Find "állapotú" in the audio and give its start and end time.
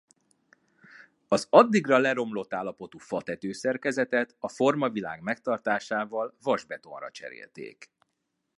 2.53-2.97